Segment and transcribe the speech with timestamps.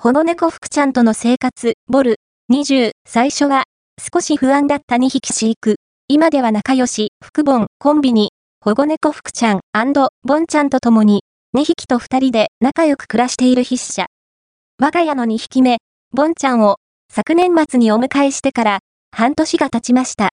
[0.00, 2.20] 保の猫福ちゃんとの生活、ボル、
[2.52, 3.64] 20、最初は、
[4.00, 5.74] 少し不安だった2匹飼育。
[6.06, 8.30] 今では仲良し、福ボン、コンビニ、
[8.64, 9.60] 保護猫福ちゃん
[10.22, 11.24] ボンちゃんと共に、
[11.56, 14.06] 2匹と2人で仲良く暮らしている筆者。
[14.80, 15.78] 我が家の2匹目、
[16.12, 16.76] ボンちゃんを、
[17.12, 18.78] 昨年末にお迎えしてから、
[19.10, 20.26] 半年が経ちました。